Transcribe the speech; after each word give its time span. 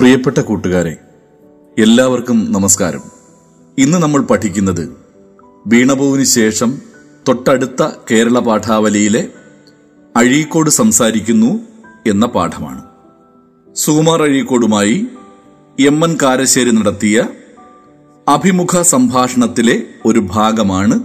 പ്രിയപ്പെട്ട 0.00 0.38
കൂട്ടുകാരെ 0.38 0.96
എല്ലാവർക്കും 1.78 2.52
നമസ്കാരം. 2.52 3.02
ഇന്ന് 3.78 3.98
നമ്മൾ 3.98 4.20
പഠിക്കുന്നത് 4.20 4.96
വീണപൂവിന് 5.66 6.24
ശേഷം 6.24 6.78
തൊട്ടടുത്ത 7.28 7.88
കേരള 8.10 8.38
പാഠാവലിയിലെ 8.38 9.28
അഴീക്കോട് 10.16 10.70
സംസാരിക്കുന്നു 10.70 11.60
എന്ന 12.06 12.26
പാഠമാണ്. 12.26 12.82
സുകുമാർ 13.74 14.22
അഴീക്കോടുമായി 14.22 15.06
എം 15.80 16.04
എൻ 16.04 16.18
കാരശ്ശേരി 16.22 16.70
നടത്തിയ 16.70 17.28
അഭിമുഖ 18.28 18.82
സംഭാഷണത്തിലെ 18.82 19.82
ഒരു 20.06 20.26
ഭാഗമാണ് 20.30 21.00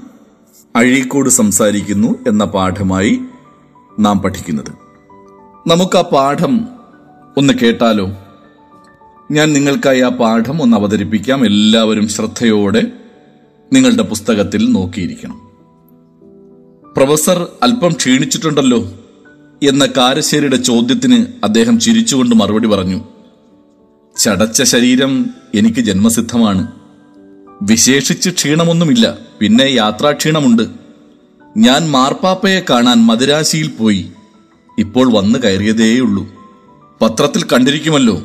അഴീക്കോട് 0.75 1.29
സംസാരിക്കുന്നു 1.29 2.15
എന്ന 2.27 2.45
പാഠമായി 2.45 3.21
നാം 3.99 4.19
പഠിക്കുന്നത്. 4.19 4.71
നമുക്ക് 5.69 5.97
ആ 5.97 6.01
പാഠം 6.01 6.65
ഒന്ന് 7.37 7.53
കേട്ടാലോ? 7.53 8.24
ഞാൻ 9.31 9.53
നിങ്ങൾക്കായി 9.53 9.99
ആ 9.99 10.09
പാഠം 10.09 10.61
ഒന്ന് 10.61 10.77
അവതരിപ്പിക്കാം. 10.77 11.45
എല്ലാവരും 11.45 12.07
ശ്രദ്ധയോടെ 12.07 12.91
നിങ്ങളുടെ 13.73 14.03
പുസ്തകത്തിൽ 14.03 14.71
നോക്കിയിരിക്കണം. 14.71 15.41
പ്രൊഫസർ 16.97 17.47
അല്പം 17.63 17.93
ക്ഷീണിച്ചിട്ടുണ്ടല്ലോ 17.93 18.93
എന്ന 19.63 19.85
കാരശ്ശേരിയുടെ 19.85 20.55
ചോദ്യത്തിന് 20.55 21.25
അദ്ദേഹം 21.43 21.79
ചിരിച്ചുകൊണ്ട് 21.79 22.35
മറുപടി 22.35 22.67
പറഞ്ഞു 22.67 23.03
ചടച്ച 24.17 24.63
ശരീരം 24.63 25.29
എനിക്ക് 25.55 25.79
ജന്മസിദ്ധമാണ്. 25.79 26.67
വിശേഷിച്ച് 27.61 28.29
ക്ഷീണമൊന്നുമില്ല. 28.29 29.17
പിന്നെ 29.39 29.63
യാത്രാക്ഷീണമുണ്ട്. 29.63 30.63
ഞാൻ 31.57 31.91
മാർപ്പാപ്പയെ 31.91 32.59
കാണാൻ 32.69 32.97
മദുരാശിയിൽ 32.97 33.67
പോയി. 33.67 34.11
ഇപ്പോൾ 34.79 35.13
വന്നു 35.13 35.39
കയറിയതേയുള്ളൂ. 35.39 36.27
പത്രത്തിൽ 37.01 37.43
കണ്ടിരിക്കുമല്ലോ. 37.43 38.23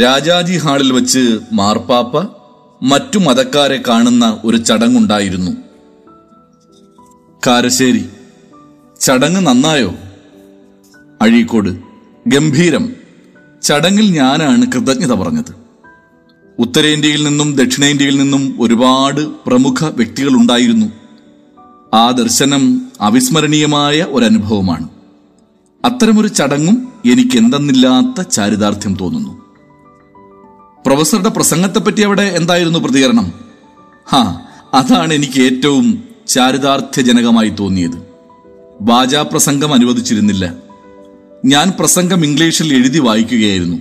രാജാജി 0.00 0.56
ഹാളിൽ 0.56 0.92
വെച്ച് 0.92 1.38
മാർപ്പാപ്പ 1.52 2.28
മറ്റു 2.82 3.18
മതക്കാരെ 3.18 3.82
കാണുന്ന 3.88 4.40
ഒരു 4.44 4.56
ചടങ്ങുണ്ടായിരുന്നു. 4.56 5.50
കാരശ്ശേരി 7.46 8.08
ചടങ്ങ് 9.00 9.40
നന്നായോ? 9.40 9.94
അഴീക്കോട് 11.22 11.78
ഗംഭീരം. 12.26 12.92
ചടങ്ങിൽ 13.62 14.18
ഞാനാണ് 14.18 14.72
കൃതജ്ഞത 14.72 15.12
പറഞ്ഞത്. 15.12 15.54
ഉത്തരേന്ത്യയിൽ 16.58 17.24
നിന്നും 17.24 17.56
ദക്ഷിണേന്ത്യയിൽ 17.56 18.18
നിന്നും 18.18 18.56
ഒരുപാട് 18.60 19.20
പ്രമുഖ 19.20 19.84
വ്യക്തികൾ 19.84 20.30
ഉണ്ടായിരുന്നു. 20.30 20.86
ആ 21.94 22.10
ദർശനം 22.10 22.92
അവിസ്മരണീയമായ 23.00 24.06
ഒരനുഭവമാണ്. 24.08 24.88
അത്തരമൊരു 25.84 26.28
ചടങ്ങും 26.28 26.92
എനിക്ക് 27.12 27.36
എന്തെന്നില്ലാത്ത 27.36 28.28
ചാരിതാർത്ഥ്യം 28.28 28.96
തോന്നുന്നു. 28.96 29.41
പ്രൊഫസറുടെ 30.86 31.28
പ്രസംഗത്തെപ്പറ്റി 31.28 32.02
അവിടെ 32.02 32.22
എന്തായിരുന്നു 32.22 32.78
പ്രതികരണം? 32.78 33.32
ഹാ 34.10 34.40
അതാണ് 34.74 35.14
എനിക്ക് 35.14 35.42
ഏറ്റവും 35.42 36.04
ചാരിതാർത്ഥ്യജനകമായി 36.26 37.48
തോന്നിയത്. 37.48 38.02
വാചാപ്രസംഗം 38.80 39.74
അനുവദിച്ചിരുന്നില്ല. 39.74 40.54
ഞാൻ 41.44 41.72
പ്രസംഗം 41.78 42.24
ഇംഗ്ലീഷിൽ 42.24 42.74
എഴുതി 42.74 42.98
വായിക്കുകയായിരുന്നു. 42.98 43.76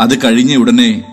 അത് 0.00 0.24
കഴിഞ്ഞ 0.24 0.56
ഉടനെ 0.56 1.04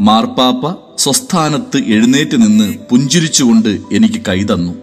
മാർപ്പാപ്പ 0.00 0.76
സ്വസ്ഥാനത്ത് 0.98 1.76
എഴുന്നേറ്റ് 1.86 2.42
നിന്ന് 2.42 2.74
പുഞ്ചിരിച്ചുകൊണ്ട് 2.90 3.68
എനിക്ക് 3.68 4.22
കൈ 4.28 4.42
തന്നു. 4.42 4.74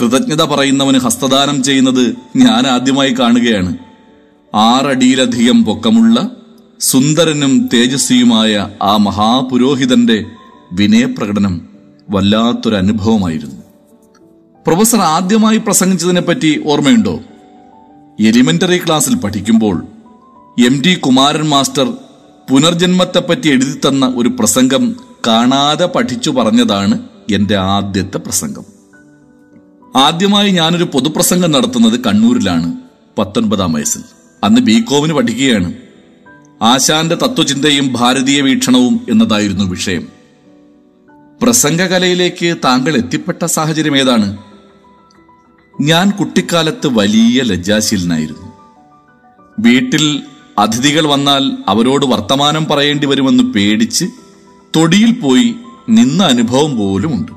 കൃതജ്ഞത 0.00 0.42
പറയുന്നവന് 0.42 0.98
ഹസ്തദാനം 0.98 1.62
ചെയ്യുന്നത് 1.62 2.14
ഞാൻ 2.36 2.66
ആദ്യമായി 2.66 3.10
കാണുകയാണ്. 3.10 3.78
ആറടിയിലധികം 4.54 5.64
പൊക്കമുള്ള 5.64 6.30
സുന്ദരനും 6.80 7.68
തേജസ്വിയുമായ 7.74 8.68
ആ 8.82 8.96
മഹാപുരോഹിതന്റെ 8.96 10.24
വിനയപ്രകടനം 10.72 11.68
വല്ലാത്തൊരു 12.10 12.76
അനുഭവമായിരുന്നു 12.76 13.56
പ്രൊഫസർ 14.66 14.98
ആദ്യമായി 14.98 15.58
പ്രസംഗിച്ചതിനെ 15.58 16.20
പറ്റി 16.20 16.62
ഓർമ്മയുണ്ടോ? 16.66 17.20
എലിമെന്ററി 18.20 18.78
ക്ലാസ്സിൽ 18.78 19.16
പഠിക്കുമ്പോൾ 19.16 19.86
എം 20.66 20.82
ടി 20.82 20.94
കുമാരൻ 20.94 21.48
മാസ്റ്റർ 21.48 21.94
പുനർജന്മത്തെപ്പറ്റി 22.50 23.48
എഴുതി 23.48 23.80
തന്ന 23.88 24.14
ഒരു 24.16 24.28
പ്രസംഗം 24.28 24.96
കാണാതെ 25.26 25.86
പഠിച്ചു 25.86 26.30
പറഞ്ഞതാണ് 26.30 26.98
എന്റെ 27.32 27.56
ആദ്യത്തെ 27.56 28.18
പ്രസംഗം. 28.18 28.64
ആദ്യമായി 29.96 30.50
ഞാനൊരു 30.50 30.84
പൊതുപ്രസംഗം 30.84 31.52
നടത്തുന്നത് 31.52 32.00
കണ്ണൂരിലാണ് 32.04 32.72
പത്തൊൻപതാം 33.18 33.72
വയസ്സിൽ. 33.72 34.02
അന്ന് 34.44 34.60
ബികോമിന് 34.60 35.12
പഠിക്കുകയാണ്. 35.12 35.87
ആശാന്റെ 36.62 37.14
തത്വചിന്തയും 37.14 37.92
ഭാരതീയ 37.92 38.40
വീക്ഷണവും 38.40 39.06
എന്നതായിരുന്നു 39.08 39.64
വിഷയം. 39.64 40.08
പ്രസംഗകലയിലേക്ക് 41.42 42.56
താങ്കൾ 42.64 42.96
എത്തിപ്പെട്ട 42.96 43.44
സാഹചര്യം 43.44 43.96
ഏതാണ്? 43.96 44.36
ഞാൻ 45.80 46.10
കുട്ടിക്കാലത്ത് 46.10 46.86
വലിയ 46.86 47.42
ലജ്ജാശീലനായിരുന്നു. 47.42 48.52
വീട്ടിൽ 49.58 50.22
അതിഥികൾ 50.58 51.06
വന്നാൽ 51.06 51.58
അവരോട് 51.68 52.06
വർത്തമാനം 52.06 52.64
പറയേണ്ടി 52.64 53.06
വരുമെന്ന് 53.06 53.44
പേടിച്ച് 53.44 54.04
തൊടിയിൽ 54.76 55.20
പോയി 55.20 55.54
നിന്ന 55.88 56.24
അനുഭവം 56.24 56.76
പോലുമുണ്ട് 56.76 57.32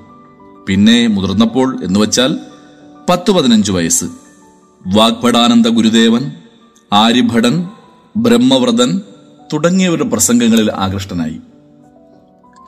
പിന്നെ 0.66 1.08
മുതിർന്നപ്പോൾ 1.08 1.84
എന്ന് 1.84 2.00
വച്ചാൽ 2.00 2.38
പത്ത് 3.10 3.32
പതിനഞ്ച് 3.32 3.72
വയസ്സ്. 3.72 4.06
വാഗ്ഭടാനന്ദ 4.88 5.68
ഗുരുദേവൻ 5.68 6.32
ആര്യഭടൻ 6.94 7.68
ബ്രഹ്മവ്രതൻ 8.18 9.02
തുടങ്ങിയവരുടെ 9.54 10.10
പ്രസംഗങ്ങളിൽ 10.10 10.72
ആകൃഷ്ടനായി. 10.72 11.40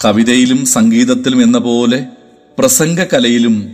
കവിതയിലും 0.05 0.65
സംഗീതത്തിലും 0.65 1.41
എന്ന 1.41 1.57
പോലെ 1.57 2.05
പ്രസംഗകലയിലും 2.59 3.73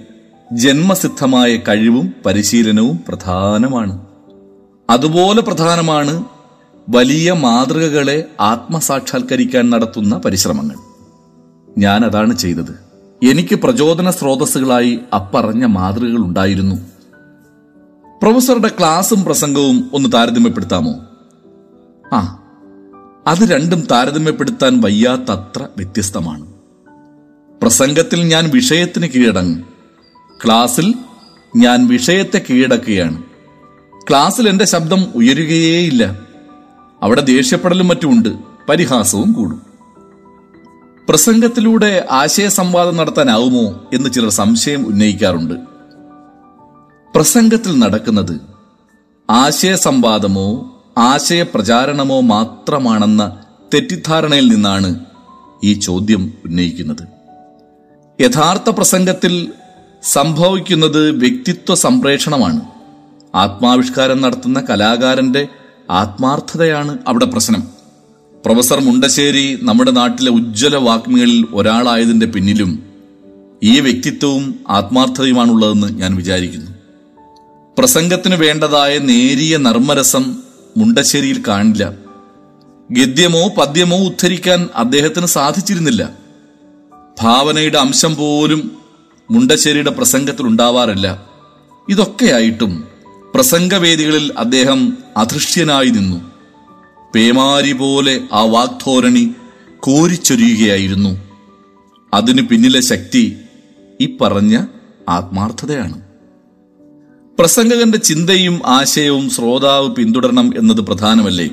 ജന്മസിദ്ധമായ 0.53 1.55
കഴിവും 1.55 2.13
പരിശീലനവും 2.25 2.99
പ്രധാനമാണ്. 3.07 4.05
അതുപോലെ 4.89 5.41
പ്രധാനമാണ് 5.41 6.23
വലിയ 6.89 7.31
മാതൃകകളെ 7.31 8.25
ആത്മസാക്ഷാത്കരിക്കാൻ 8.39 9.69
നടത്തുന്ന 9.69 10.17
പരിശ്രമങ്ങൾ. 10.17 10.75
ഞാൻ 11.77 12.05
അതാണ് 12.05 12.37
ചെയ്തത്. 12.37 12.89
എനിക്ക് 13.25 13.55
പ്രചോദന 13.55 14.09
സ്രോതസ്സുകളായി 14.09 14.99
അപ്പറഞ്ഞ 15.13 15.65
മാതൃകകൾ 15.65 16.17
ഉണ്ടായിരുന്നു. 16.17 16.75
പ്രൊഫസറുടെ 18.21 18.67
ക്ലാസും 18.67 19.23
പ്രസംഗവും 19.23 19.89
ഒന്ന് 19.93 20.09
താരതമ്യപ്പെടുത്താമോ? 20.13 20.95
ആ 22.13 22.38
അത് 23.29 23.51
രണ്ടും 23.51 23.87
താരതമ്യപ്പെടുത്താൻ 23.91 24.81
വയ്യാത്തത്ര 24.81 25.63
വ്യത്യസ്തമാണ്. 25.77 26.53
പ്രസംഗത്തിൽ 27.61 28.23
ഞാൻ 28.23 28.49
വിഷയത്തിന് 28.49 29.07
കീഴടങ്ങും. 29.07 29.65
ക്ലാസ്സിൽ 30.45 30.93
ഞാൻ 31.55 31.87
വിഷയത്തെ 31.87 32.41
കീഴടക്കുകയാണ്. 32.49 33.23
ക്ലാസ്സിൽ 34.09 34.49
എന്റെ 34.49 34.65
ശബ്ദം 34.65 35.05
ഉയരുകയേയില്ല. 35.15 36.19
അവിടെ 37.01 37.21
ദേഷ്യപ്പെടലും 37.21 37.87
മറ്റുമുണ്ട് 37.87 38.29
പരിഹാസവും 38.69 39.31
കൂടും. 39.31 39.61
പ്രസംഗത്തിലൂടെ 41.09 42.07
ആശയസംവാദം 42.11 42.97
നടത്താനാവുമോ 42.97 43.89
എന്ന് 43.93 44.09
ചിലർ 44.09 44.29
സംശയം 44.29 44.87
ഉന്നയിക്കാറുണ്ട്. 44.87 45.53
പ്രസംഗത്തിൽ 47.15 47.79
നടക്കുന്നത് 47.79 48.41
ആശയസംവാദമോ 49.29 50.75
ആശയപ്രചാരണമോ 50.99 52.21
മാത്രമാണെന്ന 52.21 53.37
തെറ്റിദ്ധാരണയിൽ 53.73 54.47
നിന്നാണ് 54.47 54.99
ഈ 55.63 55.73
ചോദ്യം 55.73 56.33
ഉന്നയിക്കുന്നത്. 56.45 57.07
യഥാർത്ഥ 58.21 58.69
പ്രസംഗത്തിൽ 58.69 59.51
സംഭവിക്കുന്നത് 60.03 61.11
വ്യക്തിത്വ 61.11 61.75
സംപ്രേഷണമാണ്. 61.75 62.61
ആത്മാവിഷ്കാരം 63.35 64.21
നടത്തുന്ന 64.21 64.61
കലാകാരന്റെ 64.69 65.47
ആത്മാർത്ഥതയാണ് 65.89 66.97
അവിടെ 67.07 67.25
പ്രശ്നം. 67.25 67.67
പ്രൊഫസർ 68.45 68.79
മുണ്ടശ്ശേരി 68.79 69.59
നമ്മുടെ 69.61 69.91
നാട്ടിലെ 69.91 70.31
ഉജ്ജ്വല 70.31 70.75
വാഗ്മികളിൽ 70.75 71.45
ഒരാളായതിന്റെ 71.53 72.25
പിന്നിലും 72.25 72.83
ഈ 73.63 73.79
വ്യക്തിത്വവും 73.79 74.59
ആത്മാർത്ഥതയുമാണുള്ളതെന്ന് 74.69 75.87
ഞാൻ 75.87 76.15
വിചാരിക്കുന്നു. 76.15 76.71
പ്രസംഗത്തിന് 77.77 78.35
വേണ്ടതായ 78.35 78.97
നേരിയ 78.97 79.57
നർമ്മരസം 79.57 80.48
മുണ്ടശ്ശേരിയിൽ 80.77 81.43
കാണില്ല. 81.47 81.93
ഗദ്യമോ 82.91 83.49
പദ്യമോ 83.49 83.97
ഉദ്ധരിക്കാൻ 83.97 84.69
അദ്ദേഹത്തിന് 84.75 85.25
സാധിച്ചിരുന്നില്ല. 85.25 86.09
ഭാവനയുടെ 87.21 87.77
അംശം 87.77 88.15
പോലും 88.15 88.71
മുണ്ടശ്ശേരിയുടെ 89.31 89.89
പ്രസംഗത്തിൽ 89.89 90.43
ഉണ്ടാവാറില്ല. 90.43 91.29
ഇതൊക്കെയായിട്ടും 91.89 92.87
പ്രസംഗവേദികളിൽ 93.33 94.33
അദ്ദേഹം 94.37 94.97
അധൃഷ്യനായി 95.17 95.89
നിന്നു. 95.89 96.31
പേമാരി 97.15 97.71
പോലെ 97.71 98.21
ആ 98.33 98.43
വാഗ്ധോരണി 98.43 99.31
കോരിച്ചൊരിയുകയായിരുന്നു. 99.79 101.19
അതിനു 102.13 102.41
പിന്നിലെ 102.41 102.81
ശക്തി 102.81 103.37
ഈ 104.01 104.17
പറഞ്ഞ 104.21 104.65
ആത്മാർത്ഥതയാണ്. 105.09 106.08
പ്രസംഗകന്റെ 107.39 107.97
ചിന്തയും 107.97 108.61
ആശയവും 108.65 109.29
ശ്രോതാവ് 109.29 109.95
പിന്തുടരണം 109.95 110.53
എന്നത് 110.57 110.81
പ്രധാനമല്ലേ? 110.81 111.49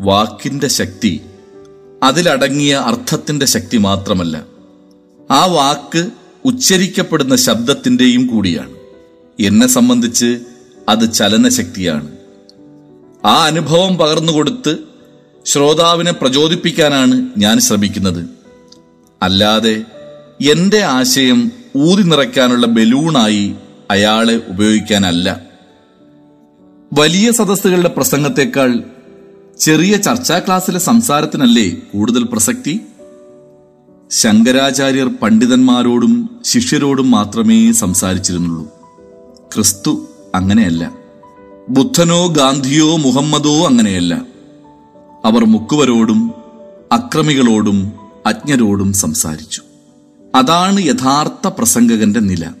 വാക്കിന്റെ 0.00 0.68
ശക്തി 0.68 1.20
അതിലടങ്ങിയ 2.02 2.74
അർത്ഥത്തിന്റെ 2.74 3.46
ശക്തി 3.46 3.76
മാത്രമല്ല. 3.76 4.46
ആ 5.30 5.44
വാക്ക് 5.46 6.10
ഉച്ചരിക്കപ്പെടുന്ന 6.44 7.36
ശബ്ദത്തിന്റെയും 7.36 8.26
കൂടിയാണ്. 8.26 8.72
എന്നെ 9.40 9.66
സംബന്ധിച്ച് 9.66 10.38
അത് 10.88 11.12
ചലനശക്തിയാണ്. 11.12 12.08
ആ 13.26 13.44
അനുഭവം 13.44 13.96
പകർന്നുകൊടുത്ത് 13.96 14.76
ശ്രോതാവിനെ 15.46 16.12
പ്രചോദിപ്പിക്കാനാണ് 16.12 17.28
ഞാൻ 17.38 17.60
ശ്രമിക്കുന്നത്. 17.60 18.24
അല്ലാതെ 19.22 19.84
എന്റെ 20.50 20.78
ആശയം 20.78 21.52
ഊതി 21.76 22.02
നിറയ്ക്കാനുള്ള 22.02 22.66
ബലൂണായി 22.66 23.54
അയാളെ 23.90 24.40
ഉപയോഗിക്കാനല്ല. 24.48 25.40
വലിയ 26.92 27.32
സദസ്സുകളുടെ 27.32 27.88
പ്രസംഗത്തെക്കാൾ 27.88 28.78
ചെറിയ 29.58 29.96
ചർച്ചാ 29.96 30.38
ക്ലാസ്സിലെ 30.38 30.78
സംസാരത്തിനല്ലേ 30.78 31.70
കൂടുതൽ 31.70 32.22
പ്രസക്തി? 32.22 32.80
ശങ്കരാചാര്യർ 34.10 35.08
പണ്ഡിതന്മാരോടും 35.22 36.40
ശിഷ്യരോടും 36.44 37.10
മാത്രമേ 37.10 37.72
സംസാരിച്ചിരുന്നുള്ളൂ. 37.72 38.66
ക്രിസ്തു 39.54 40.08
അങ്ങനെയല്ല. 40.34 40.92
ബുദ്ധനോ 41.68 42.26
ഗാന്ധിയോ 42.26 42.96
മുഹമ്മദോ 42.96 43.66
അങ്ങനെയല്ല. 43.66 44.14
അവർ 45.24 45.44
മുക്കുവരോടും 45.44 46.34
അക്രമികളോടും 46.92 47.92
അജ്ഞരോടും 48.26 48.92
സംസാരിച്ചു. 48.92 49.62
അതാണ് 50.34 50.80
യഥാർത്ഥ 50.80 51.46
പ്രസംഗകന്റെ 51.46 52.20
നില. 52.20 52.59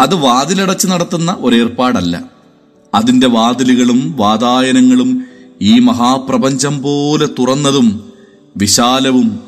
അത് 0.00 0.14
വാതിലടച്ച് 0.14 0.86
നടത്തുന്ന 0.86 1.36
ഒരേർപ്പാടല്ല. 1.40 2.24
അതിന്റെ 2.94 3.26
വാതിലുകളും 3.26 4.14
വാതായനങ്ങളും 4.16 5.24
ഈ 5.62 5.78
മഹാപ്രപഞ്ചം 5.78 6.82
പോലെ 6.82 7.26
തുറന്നതും 7.26 8.12
വിശാലവും 8.56 9.40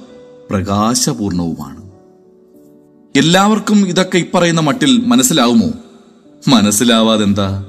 പ്രകാശപൂർണവുമാണ്. 0.51 1.91
എല്ലാവർക്കും 3.19 3.89
ഇതൊക്കെ 3.89 4.19
ഇപ്പറയുന്ന 4.19 4.61
മട്ടിൽ 4.61 5.05
മനസ്സിലാവുമോ? 5.07 5.71
മനസ്സിലാവാതെന്താ? 6.49 7.67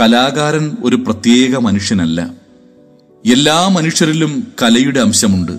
കലാകാരൻ 0.00 0.76
ഒരു 0.84 0.96
പ്രത്യേക 0.96 1.56
മനുഷ്യനല്ല. 1.56 2.30
എല്ലാ 3.32 3.68
മനുഷ്യരിലും 3.68 4.46
കലയുടെ 4.62 5.00
അംശമുണ്ട്. 5.00 5.52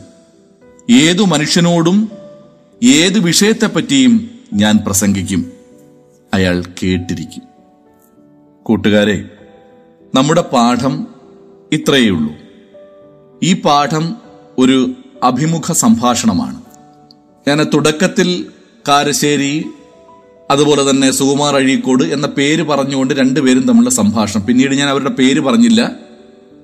ഏതു 0.91 1.23
മനുഷ്യനോടും 1.23 2.11
ഏത് 2.83 3.19
വിഷയത്തെപ്പറ്റിയും 3.19 4.29
ഞാൻ 4.53 4.77
പ്രസംഗിക്കും. 4.77 5.54
അയാൾ 6.35 6.63
കേട്ടിരിക്കും. 6.83 7.43
കൂട്ടുകാരെ 8.63 9.29
നമ്മുടെ 10.15 10.41
പാഠം 10.41 11.07
ഇത്രയേ 11.73 12.09
ഉള്ളൂ 12.09 12.33
ഈ 13.43 13.61
പാഠം 13.61 14.15
ഒരു 14.57 14.93
അഭിമുഖ 15.23 15.71
സംഭാഷണമാണ്. 15.71 16.61
ഞാൻ 17.47 17.63
തുടക്കത്തിൽ 17.73 18.45
കാരശ്ശേരി 18.87 19.65
അതുപോലെ 20.51 20.89
തന്നെ 20.89 21.11
സുകുമാർ 21.11 21.55
അഴീക്കോട് 21.55 22.03
എന്ന 22.03 22.27
പേര് 22.27 22.63
പറഞ്ഞുകൊണ്ട് 22.63 23.13
രണ്ടുപേരും 23.13 23.61
തമ്മിലുള്ള 23.61 23.89
സംഭാഷണം. 23.89 24.45
പിന്നീട് 24.45 24.73
ഞാൻ 24.75 24.89
അവരുടെ 24.89 25.09
പേര് 25.09 25.39
പറഞ്ഞില്ല. 25.39 25.91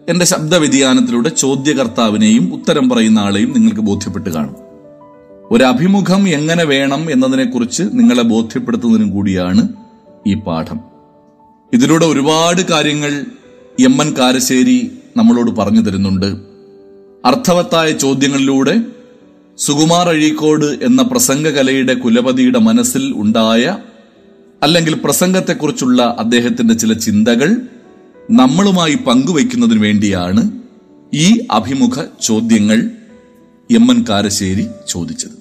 എന്റെ 0.10 0.26
ശബ്ദ 0.26 0.56
വ്യതിയാനത്തിലൂടെ 0.56 1.30
ചോദ്യകർത്താവിനെയും 1.30 2.54
ഉത്തരം 2.54 2.90
പറയുന്ന 2.90 3.20
ആളെയും 3.20 3.54
നിങ്ങൾക്ക് 3.54 3.82
ബോധ്യപ്പെട്ട് 3.82 4.30
കാണും. 4.30 4.71
ഒരു 5.52 5.64
അഭിമുഖം 5.64 6.30
എങ്ങനെ 6.30 6.64
വേണം 6.64 7.12
എന്നതിനെക്കുറിച്ച് 7.12 7.84
നിങ്ങളെ 7.94 8.24
ബോധ്യപ്പെടുത്തുന്നതിനും 8.24 9.10
കൂടിയാണ് 9.10 9.68
ഈ 10.28 10.34
പാഠം. 10.34 10.80
ഇതിലൂടെ 11.74 12.06
ഒരുപാട് 12.06 12.62
കാര്യങ്ങൾ 12.62 13.26
എം 13.80 14.02
എൻ 14.02 14.14
കാരശ്ശേരി 14.18 14.92
നമ്മളോട് 15.18 15.52
പറഞ്ഞു 15.52 15.82
തരുന്നുണ്ട്. 15.82 16.26
അർത്ഥവത്തായ 17.26 17.92
ചോദ്യങ്ങളിലൂടെ 17.92 18.82
സുകുമാർ 19.58 20.10
അഴീക്കോട് 20.10 20.66
എന്ന 20.66 21.02
പ്രസംഗകലയുടെ 21.02 21.94
കുലപതിയുടെ 21.94 22.60
മനസ്സിൽ 22.60 23.14
ഉണ്ടായ 23.16 23.78
അല്ലെങ്കിൽ 24.64 24.94
പ്രസംഗത്തെക്കുറിച്ചുള്ള 24.94 26.16
അദ്ദേഹത്തിന്റെ 26.20 26.74
ചില 26.74 26.94
ചിന്തകൾ 26.94 27.56
നമ്മളുമായി 28.32 28.96
പങ്കുവയ്ക്കുന്നതിന് 28.96 29.84
വേണ്ടിയാണ് 29.84 30.52
ഈ 31.14 31.48
അഭിമുഖ 31.52 32.04
ചോദ്യങ്ങൾ 32.22 32.92
എം 33.72 33.92
എൻ 33.92 34.06
കാരശ്ശേരി 34.10 34.66
ചോദിച്ചത്. 34.88 35.41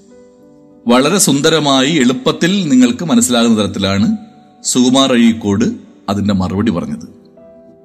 വളരെ 0.87 1.19
സുന്ദരമായി 1.19 1.91
എളുപ്പത്തിൽ 1.93 2.69
നിങ്ങൾക്ക് 2.69 3.05
മനസ്സിലാകുന്ന 3.05 3.63
തരത്തിലാണ് 3.63 4.17
സുകുമാർ 4.65 5.13
അഴീക്കോട് 5.13 5.65
അതിന്റെ 6.09 6.35
മറുപടി 6.35 6.71
പറഞ്ഞത്. 6.71 7.09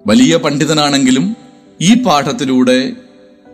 വലിയ 0.08 0.36
പണ്ഡിതനാണെങ്കിലും 0.36 1.36
ഈ 1.82 2.04
പാഠത്തിലൂടെ 2.04 2.92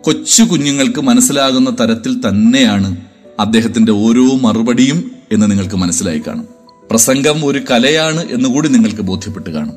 കൊച്ചു 0.01 0.43
കുഞ്ഞുങ്ങൾക്ക് 0.43 0.99
മനസ്സിലാകുന്ന 0.99 1.75
തരത്തിൽ 1.79 2.27
തന്നെയാണ് 2.27 2.97
അദ്ദേഹത്തിന്റെ 3.39 3.91
ഓരോ 3.91 4.37
മറുപടിയും 4.37 5.11
എന്ന് 5.31 5.51
നിങ്ങൾക്ക് 5.51 5.75
മനസ്സിലായി 5.75 6.19
കാണും. 6.19 6.47
പ്രസംഗം 6.91 7.45
ഒരു 7.45 7.61
കലയാണ് 7.71 8.25
എന്നുകൂടി 8.31 8.67
നിങ്ങൾക്ക് 8.67 9.01
ബോധ്യപ്പെട്ട് 9.01 9.49
കാണും. 9.49 9.75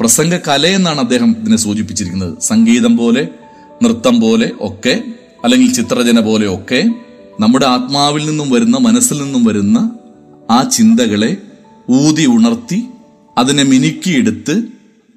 പ്രസംഗ 0.00 0.36
കലയെന്നാണ് 0.36 1.00
അദ്ദേഹം 1.00 1.36
ഇതിനെ 1.40 1.56
സൂചിപ്പിച്ചിരിക്കുന്നത്. 1.56 2.38
സംഗീതം 2.40 2.96
പോലെ 2.96 3.28
നൃത്തം 3.82 4.20
പോലെ 4.20 4.52
ഒക്കെ 4.60 5.02
അല്ലെങ്കിൽ 5.44 5.72
ചിത്രരചന 5.72 6.20
പോലെ 6.20 6.54
ഒക്കെ 6.54 6.94
നമ്മുടെ 7.40 7.66
ആത്മാവിൽ 7.66 8.26
നിന്നും 8.26 8.50
വരുന്ന 8.50 8.78
മനസ്സിൽ 8.78 9.22
നിന്നും 9.22 9.44
വരുന്ന 9.44 9.90
ആ 10.50 10.62
ചിന്തകളെ 10.62 11.36
ഊതി 11.90 12.26
ഉണർത്തി 12.26 12.84
അതിനെ 13.38 13.62
മിനുക്കിയെടുത്ത് 13.62 14.62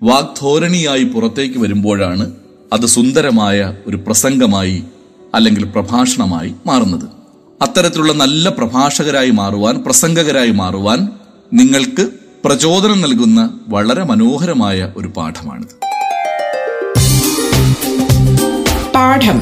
വാഗ്ധോരണിയായി 0.03 1.03
പുറത്തേക്ക് 1.03 1.59
വരുമ്പോഴാണ് 1.59 2.31
അത് 2.73 2.85
സുന്ദരമായ 2.85 3.75
ഒരു 3.87 3.97
പ്രസംഗമായി 3.97 4.83
അല്ലെങ്കിൽ 5.35 5.63
പ്രഭാഷണമായി 5.63 6.53
മാറുന്നത്. 6.65 7.05
അത്തരത്തിലുള്ള 7.61 8.13
നല്ല 8.13 8.49
പ്രഭാഷകരായി 8.49 9.29
മാറുവാൻ 9.29 9.83
പ്രസംഗകരായി 9.83 10.51
മാറുവാൻ 10.51 11.09
നിങ്ങൾക്ക് 11.53 12.09
പ്രചോദനം 12.45 13.01
നൽകുന്ന 13.01 13.59
വളരെ 13.67 14.03
മനോഹരമായ 14.03 14.93
ഒരു 14.97 15.07
പാഠമാണിത്. 15.07 15.75
പാഠം. 18.93 19.41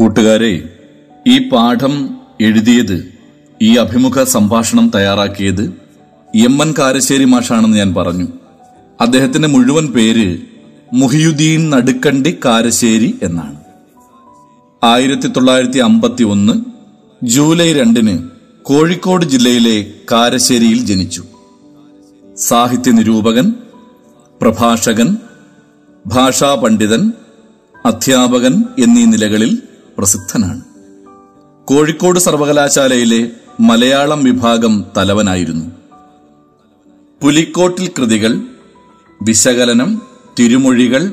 കൂട്ടുകാരെ 0.00 0.68
ഈ 1.28 1.48
പാഠം 1.48 2.16
എഴുതിയത് 2.40 3.14
ഈ 3.62 3.76
അഭിമുഖ 3.76 4.22
സംഭാഷണം 4.22 4.90
തയ്യാറാക്കിയത് 4.94 5.62
എം 6.36 6.62
എൻ 6.62 6.74
കാരശ്ശേരി 6.78 7.24
മാഷാണെന്ന് 7.24 7.76
ഞാൻ 7.76 7.94
പറഞ്ഞു. 7.94 8.28
അദ്ദേഹത്തിന്റെ 9.00 9.48
മുഴുവൻ 9.48 9.86
പേര് 9.86 10.38
മുഹിയുദ്ദീൻ 10.92 11.70
നടുക്കണ്ടി 11.70 12.38
കാരശ്ശേരി 12.44 13.18
എന്നാണ്. 13.22 13.56
ആയിരത്തി 14.84 15.28
തൊള്ളായിരത്തി 15.28 15.78
അമ്പത്തി 15.78 16.24
ഒന്ന് 16.24 16.52
ജൂലൈ 17.24 17.72
രണ്ടിന് 17.72 18.28
കോഴിക്കോട് 18.62 19.24
ജില്ലയിലെ 19.24 19.92
കാരശ്ശേരിയിൽ 20.12 20.86
ജനിച്ചു. 20.86 21.24
സാഹിത്യ 22.36 22.90
നിരൂപകൻ 22.90 23.54
പ്രഭാഷകൻ 24.42 25.16
ഭാഷാ 26.06 26.54
പണ്ഡിതൻ 26.54 27.12
അധ്യാപകൻ 27.86 28.64
എന്നീ 28.78 29.04
നിലകളിൽ 29.04 29.62
പ്രസിദ്ധനാണ്. 30.00 30.60
കോഴിക്കോട് 31.64 32.18
സർവകലാശാലയിലെ 32.18 33.30
മലയാളം 33.60 34.24
വിഭാഗം 34.24 34.84
തലവനായിരുന്നു. 34.96 35.66
പുലിക്കോട്ടിൽ 37.22 37.90
കൃതികൾ 37.98 38.40
വിശകലനം 39.22 40.02
തിരുമൊഴികൾ 40.38 41.12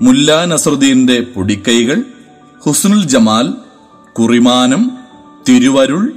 മുല്ലാ 0.00 0.44
നസറുദ്ദീന്റെ 0.44 1.20
പൊടിക്കൈകൾ 1.20 2.02
ഹുസ്നുൽ 2.66 3.04
ജമാൽ 3.04 3.54
കുറിമാനം 4.18 4.90
തിരുവരുൾ 5.48 6.12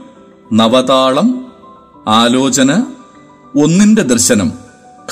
നവതാളം 0.54 1.52
ആലോചന 2.08 2.86
ഒന്നിന്റെ 3.56 4.02
ദർശനം 4.02 4.54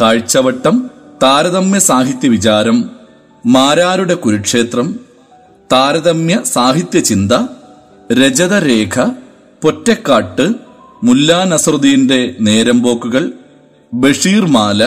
കാഴ്ചവട്ടം 0.01 0.89
താരതമ്യ 1.23 1.79
സാഹിത്യ 1.79 2.29
വിചാരം 2.29 2.89
മാരാരുടെ 3.45 4.13
കുരുക്ഷേത്രം 4.13 5.04
താരതമ്യ 5.69 6.35
സാഹിത്യചിന്ത 6.53 7.33
രജതരേഖ 8.13 8.95
പൊറ്റക്കാട്ട് 9.61 10.45
മുല്ലാ 11.03 11.39
നസറുദ്ദീന്റെ 11.43 12.19
നേരമ്പോക്കുകൾ 12.39 13.23
ബഷീർ 13.91 14.45
മാല 14.47 14.81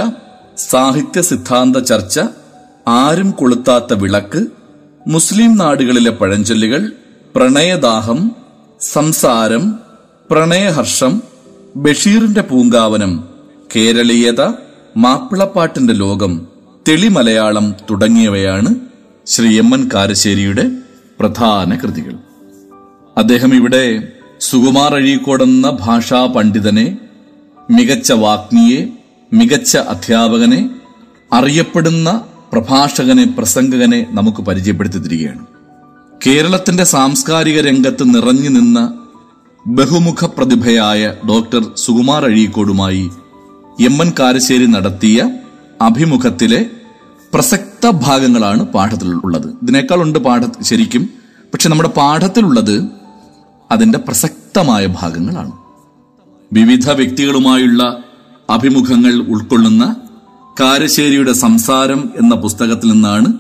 സാഹിത്യ 0.65 1.21
സിദ്ധാന്ത 1.23 1.77
ചർച്ച 1.85 2.17
ആരും 2.95 3.31
കൊളുത്താത്ത 3.31 3.93
വിളക്ക് 3.95 4.41
മുസ്ലിം 5.07 5.53
നാടുകളിലെ 5.57 6.13
പഴഞ്ചൊല്ലുകൾ 6.13 6.83
പ്രണയദാഹം 7.35 8.21
സംസാരം 8.89 9.65
പ്രണയഹർഷം 10.31 11.13
ബഷീറിന്റെ 11.77 12.43
പൂങ്കാവനം 12.43 13.13
കേരളീയത 13.75 14.43
മാപ്പിളപ്പാട്ടിന്റെ 14.97 15.95
ലോകം 15.95 16.33
തെളിമലയാളം 16.87 17.67
തുടങ്ങിയവയാണ് 17.91 18.71
ശ്രീ 19.29 19.59
എം 19.59 19.75
എൻ 19.75 19.91
കാരശ്ശേരിയുടെ 19.95 20.71
പ്രധാന 21.21 21.77
കൃതികൾ. 21.77 22.15
അദ്ദേഹം 23.17 23.55
ഇവിടെ 23.55 24.09
സുകുമാർ 24.41 24.95
അഴീക്കോടെന്ന 24.95 25.77
ഭാഷാ 25.81 26.27
പണ്ഡിതനെ 26.27 26.99
മികച്ച 27.71 28.13
വാഗ്മിയെ 28.13 28.89
മികച്ച 29.33 29.77
അധ്യാപകനെ 29.77 30.71
അറിയപ്പെടുന്ന 31.33 32.25
പ്രഭാഷകനെ 32.53 33.25
പ്രസംഗകനെ 33.25 34.07
നമുക്ക് 34.11 34.43
പരിചയപ്പെടുത്തി 34.43 34.99
തരികയാണ്. 34.99 35.47
കേരളത്തിന്റെ 36.27 36.85
സാംസ്കാരിക 36.85 37.61
രംഗത്ത് 37.61 38.15
നിറഞ്ഞു 38.15 38.49
നിന്ന 38.49 38.95
ബഹുമുഖ 39.67 40.25
പ്രതിഭയായ 40.25 41.15
ഡോക്ടർ 41.29 41.71
സുകുമാർ 41.77 42.25
അഴീക്കോടുമായി 42.25 43.11
എം 43.81 44.03
എൻ 44.03 44.13
കാരശ്ശേരി 44.19 44.67
നടത്തിയ 44.67 45.31
അഭിമുഖത്തിലെ 45.83 46.67
പ്രസക്ത 47.35 47.91
ഭാഗങ്ങളാണ് 47.91 48.63
പാഠത്തിൽ 48.63 49.15
ഉള്ളത്. 49.25 49.47
ഇതിനേക്കാളുണ്ട് 49.63 50.19
പാഠ 50.19 50.41
ശരിക്കും. 50.63 51.09
പക്ഷെ 51.53 51.69
നമ്മുടെ 51.69 51.89
പാഠത്തിലുള്ളത് 51.89 52.85
അതിന്റെ 53.71 53.99
പ്രസക്തമായ 53.99 54.87
ഭാഗങ്ങളാണ്. 54.87 55.53
വിവിധ 56.53 56.91
വ്യക്തികളുമായുള്ള 56.91 58.03
അഭിമുഖങ്ങൾ 58.51 59.15
ഉൾക്കൊള്ളുന്ന 59.15 59.97
കാരശ്ശേരിയുടെ 60.61 61.33
സംസാരം 61.33 62.11
എന്ന 62.17 62.35
പുസ്തകത്തിൽ 62.35 62.93
നിന്നാണ് 62.93 63.33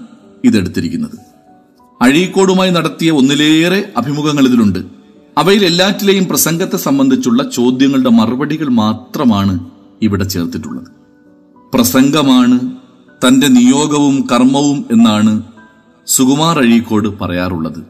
ഇതെടുത്തിരിക്കുന്നത്. 0.45 1.19
അഴീക്കോടുമായി 2.03 2.71
നടത്തിയ 2.71 3.11
ഒന്നിലേറെ 3.11 3.93
അഭിമുഖങ്ങൾ 3.97 4.47
ഇതിലുണ്ട്. 4.47 4.79
അവയിൽ 5.39 5.65
എല്ലാറ്റിലെയും 5.65 6.29
പ്രസംഗത്തെ 6.29 6.77
സംബന്ധിച്ചുള്ള 6.77 7.51
ചോദ്യങ്ങളുടെ 7.51 8.11
മറുപടികൾ 8.11 8.69
മാത്രമാണ് 8.69 9.71
ഇവിടെ 10.03 10.25
ചേർത്തിട്ടുള്ളത്. 10.25 10.87
പ്രസംഗമാണ് 11.75 12.78
തന്റെ 13.25 13.49
നിയോഗവും 13.49 14.29
കർമ്മവും 14.33 14.85
എന്നാണ് 14.91 15.43
സുകുമാർ 16.07 16.59
അഴീക്കോട് 16.59 17.09
പറയാറുള്ളത്. 17.21 17.81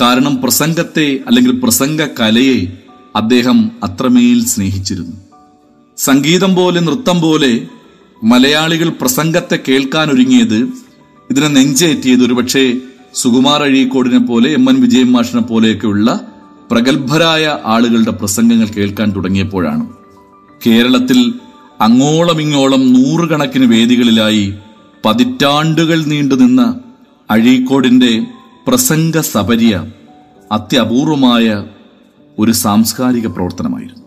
കാരണം 0.00 0.42
പ്രസംഗത്തെ 0.42 1.20
അല്ലെങ്കിൽ 1.26 1.60
പ്രസംഗ 1.60 2.02
കലയെ 2.20 2.72
അദ്ദേഹം 3.16 3.70
അത്രമേൽ 3.84 4.44
സ്നേഹിച്ചിരുന്നു. 4.44 5.16
സംഗീതം 5.96 6.54
പോലെ 6.54 6.80
നൃത്തം 6.80 7.20
പോലെ 7.20 7.66
മലയാളികൾ 8.22 8.88
പ്രസംഗത്തെ 8.88 9.58
കേൾക്കാൻ 9.68 10.10
ഒരുങ്ങിയത് 10.10 10.58
ഇതിനെ 11.30 11.48
നെഞ്ചേറ്റിയത് 11.48 12.24
ഒരുപക്ഷെ 12.24 12.74
സുകുമാർ 13.14 13.62
അഴീക്കോടിനെ 13.62 14.18
പോലെ 14.18 14.50
എം 14.50 14.70
എൻ 14.70 14.80
വിജയൻ 14.80 15.12
മാഷിനെ 15.12 15.42
പോലെയൊക്കെയുള്ള 15.42 16.20
പ്രഗത്ഭരായ 16.70 17.58
ആളുകളുടെ 17.64 18.10
പ്രസംഗങ്ങൾ 18.10 18.66
കേൾക്കാൻ 18.66 19.12
തുടങ്ങിയപ്പോഴാണ്. 19.16 19.88
കേരളത്തിൽ 20.66 21.34
അങ്ങോളം 21.80 22.40
ഇങ്ങോളം 22.40 22.92
നൂറുകണക്കിന് 22.92 23.64
വേദികളിലായി 23.72 24.54
പതിറ്റാണ്ടുകൾ 25.04 26.04
നീണ്ടുനിന്ന 26.04 26.80
അഴീക്കോടിന്റെ 27.30 28.26
പ്രസംഗ 28.66 29.20
സപര്യ 29.20 29.84
അത്യപൂർവമായ 30.52 31.66
ഒരു 32.38 32.52
സാംസ്കാരിക 32.52 33.26
പ്രവർത്തനമായിരുന്നു. 33.26 34.06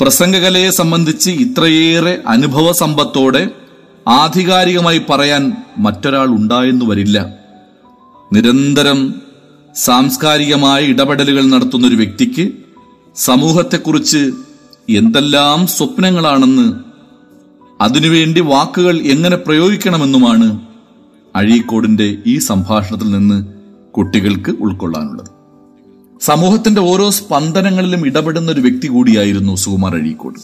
പ്രസംഗകലയെ 0.00 0.70
സംബന്ധിച്ച് 0.70 1.30
ഇത്രയേറെ 1.30 2.22
അനുഭവ 2.26 2.72
സമ്പത്തോടെ 2.72 3.50
ആധികാരികമായി 4.08 5.00
പറയാൻ 5.10 5.52
മറ്റൊരാൾ 5.78 6.28
ഉണ്ടായെന്നു 6.28 6.84
വരില്ല. 6.84 7.34
നിരന്തരം 8.32 9.14
സാംസ്കാരികമായ 9.74 10.82
ഇടപെടലുകൾ 10.84 11.44
നടത്തുന്ന 11.46 11.86
ഒരു 11.86 11.94
വ്യക്തിക്ക് 11.94 12.52
സമൂഹത്തെക്കുറിച്ച് 13.16 14.32
എന്തെല്ലാം 14.88 15.66
സ്വപ്നങ്ങളാണെന്ന് 15.66 16.85
അതിനുവേണ്ടി 17.80 18.40
വാക്കുകൾ 18.40 18.98
എങ്ങനെ 18.98 19.36
പ്രയോഗിക്കണമെന്നുമാണ് 19.36 20.60
അഴീക്കോടിന്റെ 21.36 22.18
ഈ 22.26 22.38
സംഭാഷണത്തിൽ 22.38 23.10
നിന്ന് 23.10 23.46
കുട്ടികൾക്ക് 23.92 24.50
ഉൾക്കൊള്ളാനുള്ളത്. 24.50 25.26
സമൂഹത്തിന്റെ 26.20 26.80
ഓരോ 26.80 27.10
സ്പന്ദനങ്ങളിലും 27.10 28.06
ഇടപെടുന്ന 28.06 28.52
ഒരു 28.52 28.60
വ്യക്തി 28.60 28.86
കൂടിയായിരുന്നു 28.86 29.56
സുകുമാർ 29.56 29.94
അഴീക്കോട്. 29.94 30.40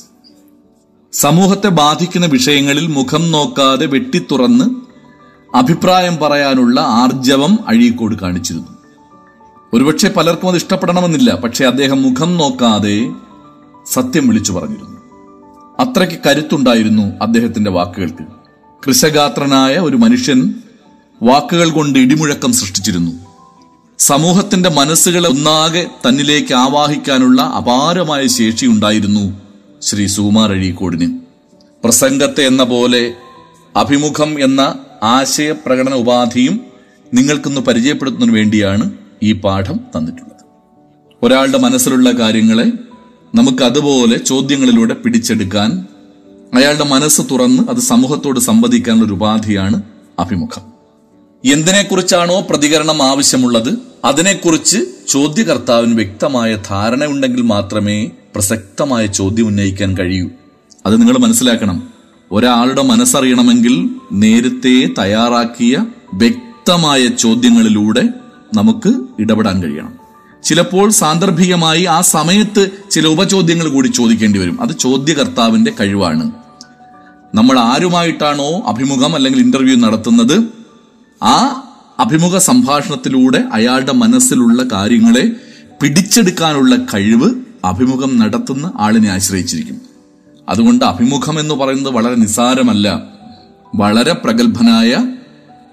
സമൂഹത്തെ 1.12 1.68
ബാധിക്കുന്ന 1.68 2.26
വിഷയങ്ങളിൽ 2.26 2.86
മുഖം 2.86 3.32
നോക്കാതെ 3.32 3.86
വെട്ടിത്തുറന്ന് 3.86 4.64
അഭിപ്രായം 5.56 6.16
പറയാനുള്ള 6.16 6.80
ആർജവം 6.80 7.58
അഴീക്കോട് 7.68 8.14
കാണിച്ചിരുന്നു. 8.14 8.68
ഒരുപക്ഷെ 9.72 10.08
പലർക്കും 10.08 10.48
അത് 10.48 10.56
ഇഷ്ടപ്പെടണമെന്നില്ല 10.56 11.34
പക്ഷെ 11.34 11.64
അദ്ദേഹം 11.64 12.02
മുഖം 12.02 12.36
നോക്കാതെ 12.36 13.12
സത്യം 13.86 14.28
വിളിച്ചു 14.28 14.52
പറഞ്ഞിരുന്നു. 14.52 14.91
അത്രയ്ക്ക് 15.82 16.18
കരുത്തുണ്ടായിരുന്നു 16.26 17.02
അദ്ദേഹത്തിന്റെ 17.22 17.70
വാക്കുകൾക്ക്. 17.70 18.24
കൃശഗാത്രനായ 18.86 19.78
ഒരു 19.78 19.96
മനുഷ്യൻ 19.96 20.54
വാക്കുകൾ 21.22 21.70
കൊണ്ട് 21.70 21.98
ഇടിമുഴക്കം 21.98 22.52
സൃഷ്ടിച്ചിരുന്നു. 22.52 23.12
സമൂഹത്തിന്റെ 23.98 24.68
മനസ്സുകളെ 24.68 25.28
ഒന്നാകെ 25.28 25.86
തന്നിലേക്ക് 26.08 26.54
ആവാഹിക്കാനുള്ള 26.54 27.42
അപാരമായ 27.42 28.26
ശേഷി 28.26 28.66
ഉണ്ടായിരുന്നു 28.66 29.40
ശ്രീ 29.82 30.06
സുകുമാർ 30.06 30.50
അഴീക്കോടിന്. 30.50 31.18
പ്രസംഗത്തെ 31.84 32.42
എന്ന 32.46 32.62
പോലെ 32.62 33.14
അഭിമുഖം 33.76 34.44
എന്ന 34.44 34.74
ആശയപ്രകടന 35.02 35.94
ഉപാധിയും 35.94 36.60
നിങ്ങൾക്കൊന്ന് 37.14 37.60
പരിചയപ്പെടുത്തുന്നതിന് 37.60 38.36
വേണ്ടിയാണ് 38.36 38.92
ഈ 39.22 39.32
പാഠം 39.32 39.80
തന്നിട്ടുള്ളത്. 39.96 40.44
ഒരാളുടെ 41.22 41.58
മനസ്സിലുള്ള 41.58 42.10
കാര്യങ്ങളെ 42.10 42.72
നമുക്ക് 43.34 43.62
അതുപോലെ 43.62 44.18
ചോദ്യങ്ങളിലൂടെ 44.18 44.94
പിടിച്ചെടുക്കാൻ 44.94 45.86
അയാളുടെ 46.54 46.84
മനസ്സ് 46.84 47.22
തുറന്ന് 47.30 47.62
അത് 47.70 47.76
സമൂഹത്തോട് 47.76 48.40
സംവദിക്കാനുള്ള 48.40 49.06
ഒരു 49.06 49.12
ഉപാധിയാണ് 49.12 49.82
അഭിമുഖം. 50.18 50.72
എന്തിനെക്കുറിച്ചാണോ 51.52 52.40
പ്രതികരണം 52.40 53.02
ആവശ്യമുള്ളത് 53.02 53.78
അതിനെക്കുറിച്ച് 54.04 54.78
ചോദ്യകർത്താവിന് 55.08 55.94
വ്യക്തമായ 55.94 56.58
ധാരണ 56.68 57.04
ഉണ്ടെങ്കിൽ 57.04 57.42
മാത്രമേ 57.42 58.04
പ്രസക്തമായ 58.04 59.06
ചോദ്യം 59.06 59.46
ഉന്നയിക്കാൻ 59.46 59.96
കഴിയൂ. 59.98 60.28
അത് 60.86 61.00
നിങ്ങൾ 61.00 61.18
മനസ്സിലാക്കണം. 61.18 61.88
ഒരാളുടെ 62.32 62.82
മനസ്സറിയണമെങ്കിൽ 62.82 63.90
നേരത്തെ 64.12 64.94
തയ്യാറാക്കിയ 64.98 65.86
വ്യക്തമായ 66.14 67.06
ചോദ്യങ്ങളിലൂടെ 67.06 68.02
നമുക്ക് 68.54 68.94
ഇടപെടാൻ 69.20 69.62
കഴിയണം. 69.62 70.01
ചിലപ്പോൾ 70.44 70.90
സാന്ദർഭികമായി 70.90 71.84
ആ 71.84 72.00
സമയത്ത് 72.00 72.70
ചില 72.90 73.06
ഉപചോദ്യങ്ങൾ 73.06 73.68
കൂടി 73.68 73.88
ചോദിക്കേണ്ടി 73.88 74.38
വരും. 74.38 74.62
അത് 74.62 74.78
ചോദ്യകർത്താവിന്റെ 74.78 75.72
കഴിവാണ്. 75.80 76.32
നമ്മൾ 77.34 77.58
ആരുമായിട്ടാണോ 77.58 78.60
അഭിമുഖം 78.66 79.14
അല്ലെങ്കിൽ 79.14 79.40
ഇന്റർവ്യൂ 79.40 79.76
നടത്തുന്നത് 79.76 80.44
ആ 81.24 81.68
അഭിമുഖ 81.98 82.38
സംഭാഷണത്തിലൂടെ 82.38 83.44
അയാളുടെ 83.52 83.92
മനസ്സിലുള്ള 83.92 84.62
കാര്യങ്ങളെ 84.62 85.32
പിടിച്ചെടുക്കാനുള്ള 85.82 86.76
കഴിവ് 86.94 87.34
അഭിമുഖം 87.64 88.18
നടത്തുന്ന 88.18 88.72
ആളിനെ 88.80 89.08
ആശ്രയിച്ചിരിക്കും. 89.08 89.80
അതുകൊണ്ട് 90.48 90.84
അഭിമുഖം 90.84 91.40
എന്ന് 91.40 91.54
പറയുന്നത് 91.54 91.92
വളരെ 91.92 92.14
നിസാരമല്ല 92.14 93.02
വളരെ 93.74 94.12
പ്രഗത്ഭനായ 94.12 95.06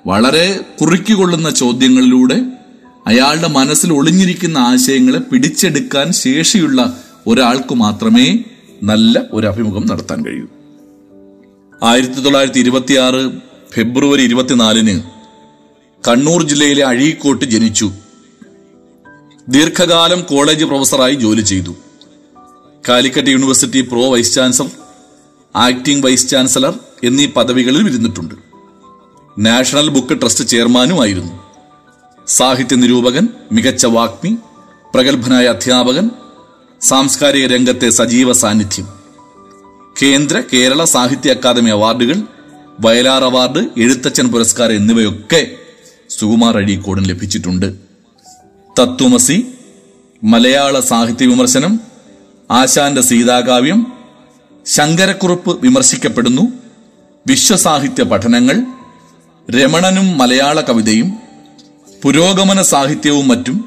വളരെ 0.08 0.60
കുറുക്കിക്കൊള്ളുന്ന 0.82 1.50
ചോദ്യങ്ങളിലൂടെ 1.50 2.59
അയാളുടെ 3.10 3.48
മനസ്സിൽ 3.48 3.94
ഒളിഞ്ഞിരിക്കുന്ന 3.94 4.58
ആശയങ്ങളെ 4.58 5.20
പിടിച്ചെടുക്കാൻ 5.20 6.14
ശേഷിയുള്ള 6.14 7.04
ഒരാൾക്ക് 7.28 7.76
മാത്രമേ 7.76 8.40
നല്ല 8.84 9.22
ഒരു 9.32 9.48
അഭിമുഖം 9.48 9.88
നടത്താൻ 9.88 10.26
കഴിയൂ. 10.26 10.48
ആയിരത്തി 11.84 12.14
തൊള്ളായിരത്തി 12.14 12.60
ഇരുപത്തിയാറ് 12.60 13.32
ഫെബ്രുവരി 13.74 14.22
ഇരുപത്തിനാലിന് 14.22 15.02
കണ്ണൂർ 16.08 16.44
ജില്ലയിലെ 16.44 16.86
അഴീക്കോട്ട് 16.86 17.46
ജനിച്ചു. 17.46 17.92
ദീർഘകാലം 19.50 20.22
കോളേജ് 20.22 20.66
പ്രൊഫസറായി 20.66 21.14
ജോലി 21.14 21.42
ചെയ്തു. 21.42 21.76
Calicut 22.90 23.30
university 23.30 23.82
pro 23.82 24.12
vice 24.12 24.36
chancellor 24.36 24.72
acting 25.56 26.06
vice 26.06 26.30
chancellor 26.30 26.80
എന്നീ 27.04 27.26
പദവികളിൽ 27.26 27.88
ഇരുന്നിട്ടുണ്ട്. 27.88 28.36
നാഷണൽ 29.38 29.90
ബുക്ക് 29.90 30.22
ട്രസ്റ്റ് 30.22 30.44
ചെയർമാനുമായിരുന്നു 30.44 31.49
സാഹിത്യ 32.30 32.76
നിരൂപകൻ 32.76 33.28
മികച്ച 33.52 33.86
വാഗ്മി 33.86 34.38
പ്രഗത്ഭനായ 34.94 35.46
അധ്യാപകൻ 35.46 36.10
സാംസ്കാരിക 36.82 37.46
രംഗത്തെ 37.48 37.90
സജീവ 37.90 38.34
സാന്നിധ്യം. 38.34 38.88
കേന്ദ്ര 40.02 40.42
കേരള 40.54 40.84
സാഹിത്യ 40.84 41.32
അക്കാദമി 41.32 41.70
അവാർഡുകൾ 41.70 42.22
വയലാർ 42.80 43.24
അവാർഡ് 43.24 43.62
എഴുത്തച്ഛൻ 43.78 44.32
പുരസ്കാരം 44.32 44.76
എന്നിവയൊക്കെ 44.76 45.52
സുകുമാർ 46.10 46.58
അഴീക്കോടിന് 46.58 47.10
ലഭിച്ചിട്ടുണ്ട്. 47.10 47.74
തത്വമസി 48.80 49.48
മലയാള 50.24 50.80
സാഹിത്യ 50.80 51.26
വിമർശനം 51.26 51.80
ആശാന്റെ 52.52 53.02
സീതാകാവ്യം 53.02 53.94
ശങ്കരക്കുറുപ്പ് 54.66 55.62
വിമർശിക്കപ്പെടുന്നു 55.62 56.42
വിശ്വസാഹിത്യ 57.28 58.04
പഠനങ്ങൾ 58.04 58.58
രമണനും 59.52 60.18
മലയാള 60.18 60.62
കവിതയും 60.62 61.29
പുരോഗമന 62.04 62.62
സാഹിത്യവും 62.62 63.28
മറ്റും 63.28 63.66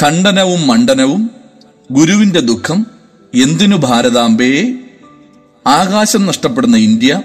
ഖണ്ഡനവും 0.00 0.66
മണ്ഡനവും 0.66 1.30
ഗുരുവിന്റെ 1.92 2.40
ദുഃഖം 2.40 2.86
എന്തിനു 3.34 3.76
ഭാരതാംബയെ 3.76 4.78
ആകാശം 5.66 6.26
നഷ്ടപ്പെടുന്ന 6.26 6.76
ഇന്ത്യ 6.76 7.22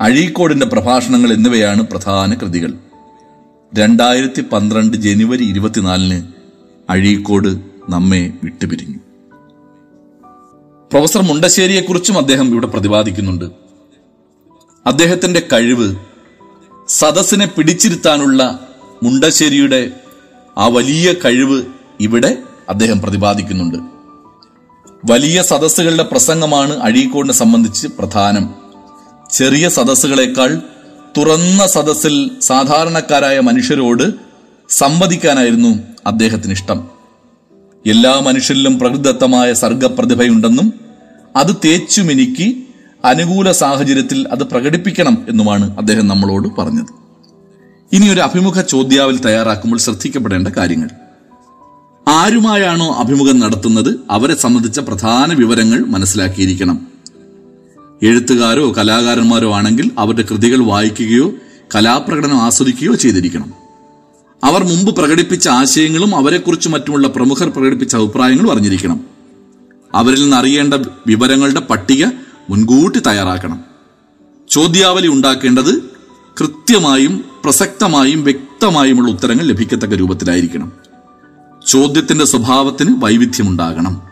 അഴീക്കോടിന്റെ 0.00 0.66
പ്രഭാഷണങ്ങൾ 0.66 1.32
എന്നിവയാണ് 1.32 1.82
പ്രധാന 1.82 2.34
കൃതികൾ. 2.34 2.74
രണ്ടായിരത്തി 3.74 4.40
പന്ത്രണ്ട് 4.40 4.96
ജനുവരി 4.96 5.44
ഇരുപത്തിനാലിന് 5.44 6.22
അഴീക്കോട് 6.90 7.48
നമ്മെ 7.88 8.32
വിട്ടുപിരിഞ്ഞു. 8.44 8.98
പ്രൊഫസർ 10.92 11.22
മുണ്ടശ്ശേരിയെക്കുറിച്ചും 11.22 12.18
അദ്ദേഹം 12.18 12.48
ഇവിടെ 12.48 12.66
പ്രതിപാദിക്കുന്നുണ്ട്. 12.66 13.44
അദ്ദേഹത്തിന്റെ 14.86 15.42
കഴിവ് 15.52 15.96
സദസ്സിനെ 16.88 17.46
പിടിച്ചിരുത്താനുള്ള 17.46 18.67
മുണ്ടശ്ശേരിയുടെ 19.02 19.90
ആ 20.58 20.66
വലിയ 20.66 21.14
കഴിവ് 21.24 21.62
ഇവിടെ 22.00 22.38
അദ്ദേഹം 22.68 23.00
പ്രതിപാദിക്കുന്നുണ്ട്. 23.00 23.78
വലിയ 25.12 25.42
സദസ്സുകളുടെ 25.42 26.02
പ്രസംഗമാണ് 26.02 26.82
അഴീക്കോടിനെ 26.82 27.34
സംബന്ധിച്ച് 27.34 27.88
പ്രധാനം. 27.88 28.54
ചെറിയ 29.30 29.68
സദസ്സുകളെക്കാൾ 29.68 30.62
തുറന്ന 31.18 31.66
സദസ്സിൽ 31.66 32.30
സാധാരണക്കാരായ 32.40 33.40
മനുഷ്യരോട് 33.40 34.14
സംവദിക്കാനായിരുന്നു 34.68 35.78
അദ്ദേഹത്തിന് 36.06 36.52
ഇഷ്ടം. 36.52 36.88
എല്ലാ 37.86 38.20
മനുഷ്യരിലും 38.20 38.78
പ്രകൃതിദത്തമായ 38.78 39.52
സർഗപ്രതിഭയുണ്ടെന്നും 39.52 40.72
അത് 41.36 41.56
തേച്ചുമിനിക്ക് 41.64 42.56
അനുകൂല 43.04 43.52
സാഹചര്യത്തിൽ 43.52 44.28
അത് 44.28 44.44
പ്രകടിപ്പിക്കണം 44.44 45.26
എന്നുമാണ് 45.28 45.78
അദ്ദേഹം 45.78 46.08
നമ്മളോട് 46.08 46.48
പറഞ്ഞത്. 46.60 47.07
ഇനി 47.92 48.08
ഒരു 48.08 48.20
അഭിമുഖ 48.20 48.60
ചോദ്യാവലി 48.60 49.16
തയ്യാറാക്കുമ്പോൾ 49.16 49.78
ശ്രദ്ധിക്കപ്പെടേണ്ട 49.78 50.48
കാര്യങ്ങൾ. 50.48 50.88
ആരുമായാണോ 52.08 52.94
അഭിമുഖം 52.94 53.38
നടത്തുന്നത് 53.38 54.00
അവരെ 54.10 54.34
സംബന്ധിച്ച 54.34 54.78
പ്രധാന 54.78 55.32
വിവരങ്ങൾ 55.32 55.84
മനസ്സിലാക്കിയിരിക്കണം. 55.84 56.86
എഴുത്തുകാരോ 58.02 58.72
കലാകാരന്മാരോ 58.72 59.54
ആണെങ്കിൽ 59.54 59.90
അവരുടെ 59.98 60.24
കൃതികൾ 60.30 60.64
വായിക്കുകയോ 60.64 61.32
കലാപ്രകടനം 61.74 62.42
ആസ്വദിക്കുകയോ 62.42 62.94
ചെയ്തിരിക്കണം. 62.94 63.52
അവർ 64.44 64.64
മുമ്പ് 64.64 64.96
പ്രകടിപ്പിച്ച 64.96 65.48
ആശയങ്ങളും 65.48 66.16
അവരെക്കുറിച്ച് 66.16 66.68
മറ്റുമുള്ള 66.68 67.08
പ്രമുഖർ 67.08 67.50
പ്രകടിപ്പിച്ച 67.50 67.96
അഭിപ്രായങ്ങളും 67.96 68.52
അറിഞ്ഞിരിക്കണം. 68.52 69.00
അവരിൽ 69.94 70.22
നിന്ന് 70.22 70.36
അറിയേണ്ട 70.36 70.74
വിവരങ്ങളുടെ 71.06 71.60
പട്ടിക 71.60 72.06
മുൻകൂട്ടി 72.50 72.98
തയ്യാറാക്കണം. 72.98 73.60
ചോദ്യാവലി 74.50 75.08
ഉണ്ടാക്കേണ്ടത് 75.08 75.97
കൃത്യമായും 76.40 77.24
പ്രസക്തമായും 77.44 78.24
വ്യക്തമായുമുള്ള 78.24 79.10
ഉത്തരങ്ങൾ 79.12 79.44
ലഭിക്കത്തക്ക 79.44 79.94
രൂപത്തിലായിരിക്കണം. 79.94 80.72
ചോദ്യത്തിന്റെ 81.66 82.24
സ്വഭാവത്തിന് 82.24 82.94
വൈവിധ്യമുണ്ടാകണം. 82.98 84.02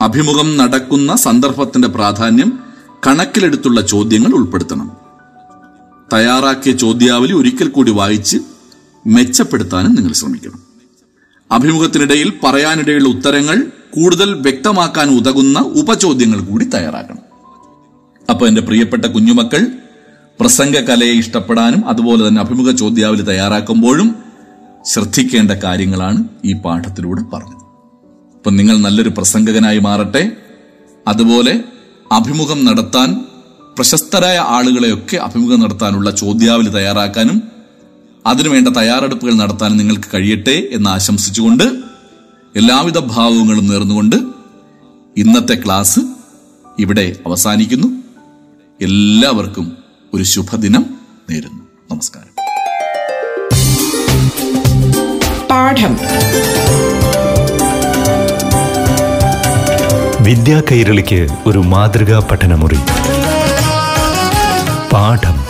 അഭിമുഖം 0.00 0.56
നടക്കുന്ന 0.56 1.16
സന്ദർഭത്തിന്റെ 1.16 1.88
പ്രാധാന്യം 1.88 2.58
കണക്കിലെടുത്തുള്ള 3.06 3.80
ചോദ്യങ്ങൾ 3.80 4.34
ഉൾപ്പെടുത്തണം. 4.34 4.90
തയ്യാറാക്കിയ 6.12 6.72
ചോദ്യാവലി 6.72 7.32
ഒരിക്കൽ 7.32 7.68
കൂടി 7.68 7.92
വായിച്ച് 7.92 8.38
മെച്ചപ്പെടുത്താനും 9.06 9.94
നിങ്ങൾ 9.94 10.12
ശ്രമിക്കണം. 10.12 10.62
അഭിമുഖത്തിനിടയിൽ 11.52 12.32
പറയാനിടയുള്ള 12.44 13.08
ഉത്തരങ്ങൾ 13.08 13.66
കൂടുതൽ 13.94 14.34
വ്യക്തമാക്കാൻ 14.34 15.18
ഉതകുന്ന 15.18 15.58
ഉപചോദ്യങ്ങൾ 15.58 16.40
കൂടി 16.40 16.64
തയ്യാറാക്കണം. 16.64 17.18
അപ്പൊ 18.30 18.48
എന്റെ 18.48 18.60
പ്രിയപ്പെട്ട 18.60 19.04
കുഞ്ഞുമക്കൾ 19.04 19.81
പ്രസംഗ 20.42 20.76
കലയെ 20.78 21.12
ഇഷ്ടപ്പെടാനും 21.12 21.88
അതുപോലെ 21.88 22.28
തന്നെ 22.28 22.40
അഭിമുഖ 22.40 22.70
ചോദ്യാവലി 22.70 23.22
തയ്യാറാക്കുമ്പോഴും 23.22 24.14
ശ്രദ്ധിക്കേണ്ട 24.84 25.50
കാര്യങ്ങളാണ് 25.50 26.24
ഈ 26.44 26.52
പാഠത്തിലൂടെ 26.52 27.22
പറഞ്ഞത്. 27.32 27.64
അപ്പൊ 28.36 28.50
നിങ്ങൾ 28.50 28.76
നല്ലൊരു 28.76 29.08
പ്രസംഗകനായി 29.08 29.78
മാറട്ടെ. 29.78 30.32
അതുപോലെ 31.08 31.64
അഭിമുഖം 32.12 32.64
നടത്താൻ 32.64 33.24
പ്രശസ്തരായ 33.76 34.38
ആളുകളെയൊക്കെ 34.38 35.16
അഭിമുഖം 35.16 35.60
നടത്താനുള്ള 35.60 36.10
ചോദ്യാവലി 36.10 36.68
തയ്യാറാക്കാനും 36.68 37.42
അതിനുവേണ്ട 38.26 38.68
തയ്യാറെടുപ്പുകൾ 38.68 39.34
നടത്താനും 39.34 39.76
നിങ്ങൾക്ക് 39.76 40.08
കഴിയട്ടെ 40.14 40.68
എന്ന് 40.72 40.90
ആശംസിച്ചുകൊണ്ട് 40.90 41.64
എല്ലാവിധ 42.56 42.98
ഭാവങ്ങളും 42.98 43.66
നേർന്നുകൊണ്ട് 43.66 44.16
ഇന്നത്തെ 45.16 45.54
ക്ലാസ് 45.54 46.00
ഇവിടെ 46.78 47.16
അവസാനിക്കുന്നു. 47.26 47.88
എല്ലാവർക്കും 48.80 49.81
ഒരു 50.14 50.22
ശുഭദിനം 50.22 50.86
നേരുന്നു. 51.30 51.62
നമസ്കാരം. 51.90 52.32
പാഠം. 55.50 55.98
വിദ്യാ 60.24 60.62
കൈരളിക്ക് 60.70 61.28
ഒരു 61.46 61.58
മാതൃകാ 61.58 62.18
പഠനമുറി. 62.18 62.78
പാഠം. 64.92 65.41